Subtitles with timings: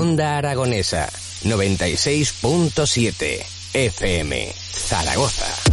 [0.00, 1.10] Onda Aragonesa
[1.44, 4.32] 96.7 FM
[4.88, 5.69] Zaragoza.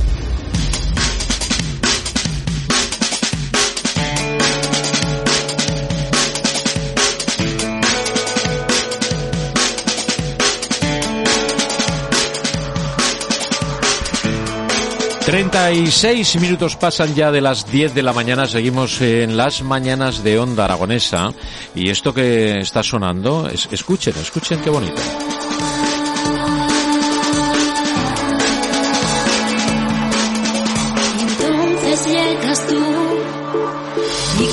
[15.27, 20.39] 36 minutos pasan ya de las 10 de la mañana, seguimos en las mañanas de
[20.39, 21.33] Onda Aragonesa
[21.75, 25.01] y esto que está sonando, escuchen, escuchen qué bonito.
[31.19, 32.85] Entonces llegas tú
[34.39, 34.47] y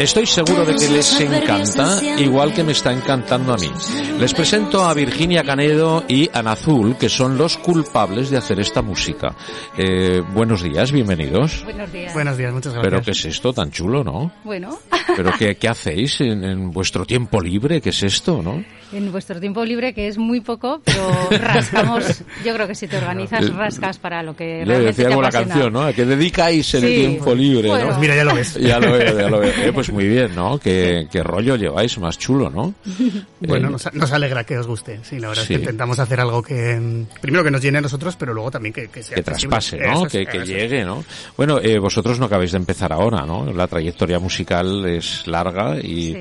[0.00, 3.70] Estoy seguro de que les encanta, igual que me está encantando a mí.
[4.18, 8.80] Les presento a Virginia Canedo y Ana Azul, que son los culpables de hacer esta
[8.80, 9.36] música.
[9.76, 11.62] Eh, buenos días, bienvenidos.
[11.64, 12.14] Buenos días.
[12.14, 12.90] Buenos días, muchas gracias.
[12.90, 14.32] Pero ¿qué es esto tan chulo, no?
[14.42, 14.78] Bueno.
[15.16, 17.82] ¿Pero qué, qué hacéis en, en, vuestro tiempo libre?
[17.82, 18.64] ¿Qué es esto, no?
[18.92, 21.10] En vuestro tiempo libre, que es muy poco, pero
[21.42, 22.24] rascamos.
[22.44, 25.30] Yo creo que si te organizas, eh, rascas para lo que realmente decía te la
[25.30, 25.82] canción, ¿no?
[25.82, 27.84] ¿A dedicáis el tiempo libre, bueno.
[27.84, 27.88] no?
[27.90, 28.54] Pues mira, ya lo ves.
[28.54, 29.50] Ya lo veo, ya lo veo.
[29.50, 30.58] Eh, pues muy bien, ¿no?
[30.58, 32.74] ¿Qué, qué rollo lleváis más chulo, ¿no?
[33.40, 35.00] Bueno, eh, nos, nos, alegra que os guste.
[35.02, 35.54] Sí, la verdad sí.
[35.54, 38.72] es que intentamos hacer algo que, primero que nos llene a nosotros, pero luego también
[38.74, 40.06] que, que sea Que traspase, ¿no?
[40.06, 41.02] Es, que, que llegue, ¿no?
[41.38, 43.50] Bueno, eh, vosotros no acabáis de empezar ahora, ¿no?
[43.52, 46.18] La trayectoria musical es larga y, sí.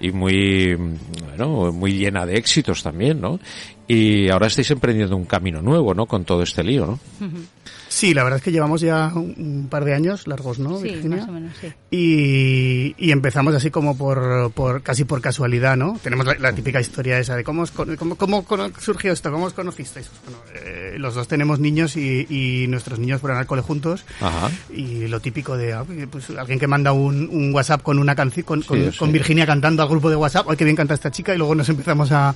[0.00, 3.38] y muy, bueno, muy llena de éxitos también, ¿no?
[3.86, 6.06] Y ahora estáis emprendiendo un camino nuevo, ¿no?
[6.06, 6.92] Con todo este lío, ¿no?
[7.20, 7.46] Uh -huh.
[7.92, 11.18] Sí, la verdad es que llevamos ya un par de años largos, ¿no, sí, Virginia?
[11.18, 11.72] Más o menos, sí.
[11.90, 16.00] Y, y empezamos así como por, por casi por casualidad, ¿no?
[16.02, 18.46] Tenemos la, la típica historia esa de cómo, os, cómo, cómo,
[18.80, 20.10] surgió esto, cómo os conocisteis.
[20.24, 24.06] Bueno, eh, los dos tenemos niños y, y, nuestros niños fueron al cole juntos.
[24.22, 24.50] Ajá.
[24.74, 28.46] Y lo típico de ah, pues, alguien que manda un, un WhatsApp con una canción,
[28.46, 29.12] con, con, sí, con sí.
[29.12, 31.34] Virginia cantando al grupo de WhatsApp, ¡ay, qué bien canta esta chica!
[31.34, 32.34] Y luego nos empezamos a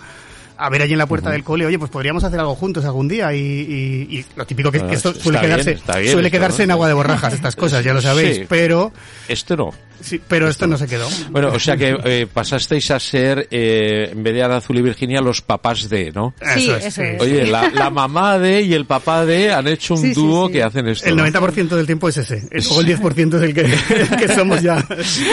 [0.58, 1.34] a ver allí en la puerta uh -huh.
[1.34, 4.70] del cole, oye, pues podríamos hacer algo juntos algún día y, y, y lo típico
[4.72, 7.84] que, que esto suele quedarse, bien, bien, suele quedarse en agua de borrajas estas cosas,
[7.84, 8.46] ya lo sabéis, sí.
[8.48, 8.92] pero
[9.28, 9.72] esto no.
[10.00, 11.08] Sí, pero esto, no se quedó.
[11.30, 14.82] Bueno, o sea que eh, pasasteis a ser, eh, en vez de Ana Azul y
[14.82, 16.34] Virginia, los papás de, ¿no?
[16.54, 16.84] Sí, eso es.
[16.86, 17.20] Eso es.
[17.20, 20.54] Oye, la, la, mamá de y el papá de han hecho un sí, dúo sí,
[20.54, 21.08] que hacen esto.
[21.08, 21.26] El ¿no?
[21.26, 22.48] 90% del tiempo es ese.
[22.50, 24.86] Luego el 10% es el que, el que somos ya.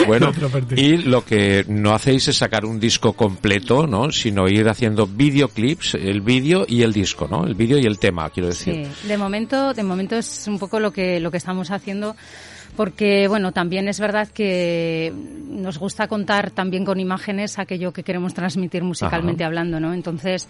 [0.06, 0.32] Bueno,
[0.76, 4.10] y lo que no hacéis es sacar un disco completo, ¿no?
[4.12, 7.46] Sino ir haciendo videoclips, el vídeo y el disco, ¿no?
[7.46, 8.86] El vídeo y el tema, quiero decir.
[8.86, 12.16] Sí, de momento, de momento es un poco lo que, lo que estamos haciendo
[12.76, 15.12] porque bueno, también es verdad que
[15.48, 19.48] nos gusta contar también con imágenes aquello que queremos transmitir musicalmente Ajá.
[19.48, 19.94] hablando, ¿no?
[19.94, 20.48] Entonces,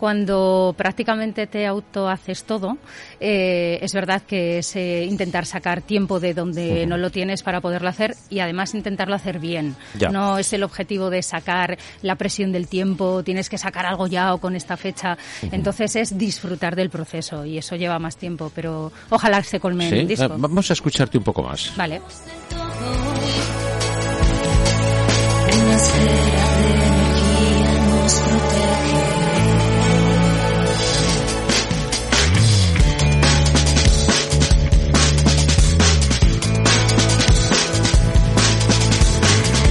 [0.00, 2.78] cuando prácticamente te auto haces todo,
[3.20, 6.88] eh, es verdad que es eh, intentar sacar tiempo de donde uh -huh.
[6.88, 9.76] no lo tienes para poderlo hacer y además intentarlo hacer bien.
[9.98, 10.08] Ya.
[10.08, 14.32] No es el objetivo de sacar la presión del tiempo, tienes que sacar algo ya
[14.32, 15.18] o con esta fecha.
[15.42, 15.48] Uh -huh.
[15.52, 19.98] Entonces es disfrutar del proceso y eso lleva más tiempo, pero ojalá se colme ¿Sí?
[19.98, 20.34] el disco.
[20.38, 21.59] Vamos a escucharte un poco más.
[21.76, 22.00] Vale.
[25.52, 29.20] Una esfera de energía nos protege.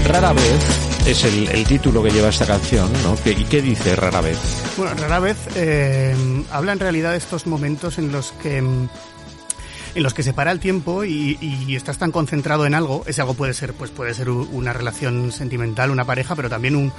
[0.07, 3.15] Rara vez es el, el, título que lleva esta canción, ¿no?
[3.23, 4.37] ¿Qué, ¿Y qué dice Rara vez?
[4.75, 6.15] Bueno, Rara vez eh,
[6.51, 8.61] habla en realidad de estos momentos en los que
[9.95, 13.21] en los que se para el tiempo y, y, estás tan concentrado en algo, ese
[13.21, 16.91] algo puede ser, pues puede ser una relación sentimental, una pareja, pero también un,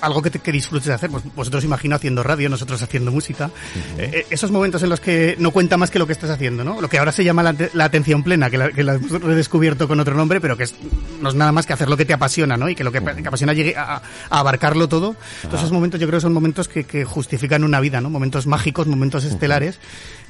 [0.00, 1.10] algo que, te, que, disfrutes de hacer.
[1.10, 3.46] Pues vosotros imagino haciendo radio, nosotros haciendo música.
[3.46, 4.14] Uh -huh.
[4.14, 6.80] eh, esos momentos en los que no cuenta más que lo que estás haciendo, ¿no?
[6.80, 9.88] Lo que ahora se llama la, la atención plena, que la, que la, he redescubierto
[9.88, 10.74] con otro nombre, pero que es,
[11.20, 12.68] no es nada más que hacer lo que te apasiona, ¿no?
[12.68, 13.22] Y que lo que, uh -huh.
[13.22, 14.02] que apasiona llegue a, a,
[14.38, 15.10] abarcarlo todo.
[15.10, 15.44] Uh -huh.
[15.44, 18.10] Entonces esos momentos yo creo que son momentos que, que, justifican una vida, ¿no?
[18.10, 19.78] Momentos mágicos, momentos estelares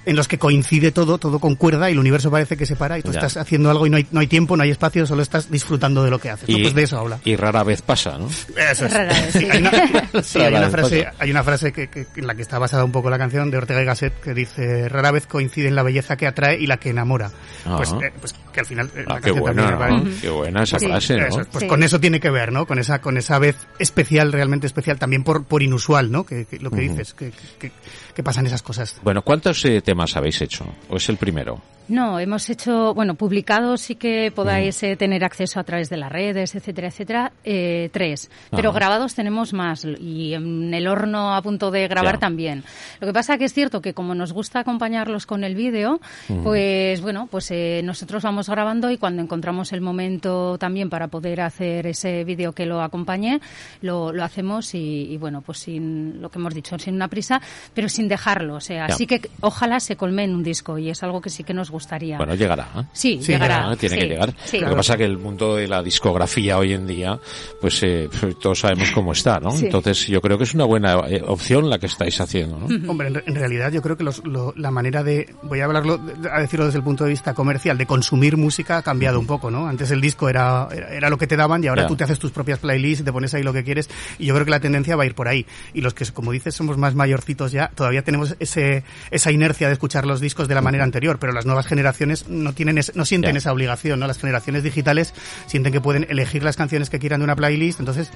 [0.08, 3.02] en los que coincide todo, todo concuerda y el universo parece que se para y
[3.02, 3.18] tú ya.
[3.18, 6.02] estás haciendo algo y no hay, no hay tiempo, no hay espacio, solo estás disfrutando
[6.02, 6.48] de lo que haces.
[6.48, 6.62] Y, ¿no?
[6.62, 7.20] Pues de eso habla.
[7.26, 8.26] Y rara vez pasa, ¿no?
[8.56, 8.92] Eso es.
[8.92, 9.46] Rara vez, sí.
[9.70, 12.58] hay una, sí, hay una frase, hay una frase que, que, en la que está
[12.58, 15.74] basada un poco la canción de Ortega y Gasset que dice rara vez coincide en
[15.74, 17.30] la belleza que atrae y la que enamora.
[17.64, 20.02] Pues, eh, pues, que al final eh, ah, la qué buena.
[20.20, 20.86] Qué buena esa sí.
[20.86, 21.26] frase, ¿no?
[21.26, 21.66] Eso, pues sí.
[21.66, 22.66] con eso tiene que ver, ¿no?
[22.66, 26.24] Con esa, con esa vez especial, realmente especial, también por, por inusual, ¿no?
[26.24, 26.90] Que, lo que uh -huh.
[26.90, 28.96] dices, que, que, pasan esas cosas.
[29.02, 30.66] Bueno, ¿cuántos eh, temas habéis hecho?
[30.88, 31.62] ¿O es el primero?
[31.88, 36.12] No, hemos hecho, bueno, publicados sí que podáis eh, tener acceso a través de las
[36.12, 38.30] redes, etcétera, etcétera, eh, tres.
[38.50, 42.62] Pero grabados tenemos más y en el horno a punto de grabar también.
[43.00, 46.00] Lo que pasa que es cierto que como nos gusta acompañarlos con el vídeo,
[46.42, 51.40] pues bueno, pues eh, nosotros vamos grabando y cuando encontramos el momento también para poder
[51.40, 53.40] hacer ese vídeo que lo acompañe,
[53.80, 57.40] lo, lo hacemos y, y, bueno, pues sin lo que hemos dicho, sin una prisa,
[57.72, 58.56] pero sin dejarlo.
[58.56, 61.44] O sea, sí que ojalá se colme en un disco y es algo que sí
[61.44, 62.16] que nos gustaría.
[62.18, 62.68] Bueno, llegará.
[62.76, 62.82] ¿eh?
[62.92, 63.56] Sí, Sí, llegará.
[63.58, 64.34] Llegará, tiene sí, que llegar.
[64.44, 64.58] sí.
[64.60, 67.18] Lo que pasa es que el mundo de la discografía hoy en día,
[67.60, 68.08] pues eh,
[68.40, 69.50] todos sabemos cómo está, ¿no?
[69.52, 69.66] Sí.
[69.66, 72.90] Entonces yo creo que es una buena eh, opción la que estáis haciendo, ¿no?
[72.90, 75.64] Hombre, en, re- en realidad yo creo que los- lo- la manera de, voy a
[75.64, 79.26] hablarlo, a decirlo desde el punto de vista comercial, de consumir música ha cambiado un
[79.26, 79.66] poco, ¿no?
[79.68, 82.18] Antes el disco era, era, era lo que te daban y ahora tú te haces
[82.18, 83.88] tus propias playlists, te pones ahí lo que quieres
[84.18, 85.46] y yo creo que la tendencia va a ir por ahí.
[85.74, 89.74] Y los que, como dices, somos más mayorcitos ya, todavía tenemos ese, esa inercia de
[89.74, 93.04] escuchar los discos de la manera anterior, pero las nuevas generaciones no tienen, es- no
[93.04, 94.06] sienten esa obligación, ¿no?
[94.06, 95.14] Las generaciones digitales
[95.46, 98.08] sienten que pueden elegir las canciones que quieran de una playlist, entonces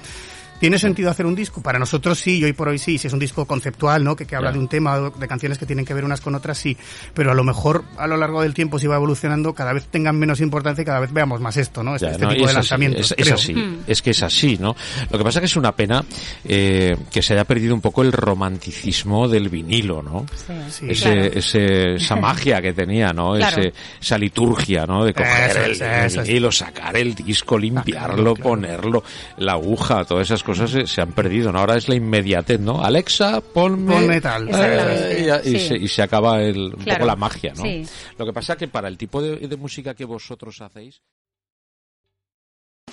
[0.63, 1.61] ¿Tiene sentido hacer un disco?
[1.61, 4.15] Para nosotros sí, y hoy por hoy sí, si es un disco conceptual, ¿no?
[4.15, 6.57] Que, que habla de un tema, de canciones que tienen que ver unas con otras,
[6.57, 6.77] sí.
[7.13, 10.17] Pero a lo mejor a lo largo del tiempo, si va evolucionando, cada vez tengan
[10.17, 11.95] menos importancia y cada vez veamos más esto, ¿no?
[11.95, 12.31] Este, Ya, este ¿no?
[12.31, 13.13] tipo de es así, lanzamientos.
[13.17, 13.51] es, es
[13.87, 14.73] es que es así, ¿no?
[15.11, 16.01] Lo que pasa que es una pena
[16.45, 20.25] eh, que se haya perdido un poco el romanticismo del vinilo, ¿no?
[20.37, 21.21] Sí, Sí, ese, claro.
[21.33, 23.33] ese- esa magia que tenía, ¿no?
[23.33, 23.59] Claro.
[23.61, 25.03] Ese, esa liturgia, ¿no?
[25.03, 25.71] De coger Eso el,
[26.05, 26.25] es, es.
[26.25, 28.49] vinilo, sacar el disco, limpiarlo, claro.
[28.49, 29.03] ponerlo,
[29.39, 31.59] la aguja, todas esas cosas se, se han perdido, ¿no?
[31.59, 32.83] Ahora es la inmediatez, ¿no?
[32.83, 33.93] Alexa, ponme...
[33.93, 34.49] Ponme tal.
[34.49, 35.67] Exactamente, Eh, y, y sí.
[35.67, 37.63] se, y se acaba el, un poco la magia, ¿no?
[37.63, 37.85] sí.
[38.17, 41.01] Lo que pasa que para el tipo de, de música que vosotros hacéis,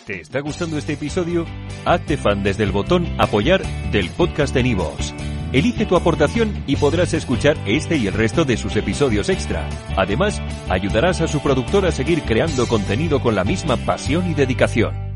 [0.06, 1.46] ¿Te está gustando este episodio?
[1.84, 3.62] Hazte fan desde el botón Apoyar
[3.92, 5.14] del podcast de Nivos.
[5.52, 9.68] Elige tu aportación y podrás escuchar este y el resto de sus episodios extra.
[9.96, 15.09] Además, ayudarás a su productor a seguir creando contenido con la misma pasión y dedicación.